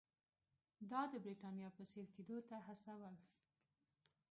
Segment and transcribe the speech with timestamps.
[0.91, 3.15] دا د برېټانیا په څېر کېدو ته هڅول.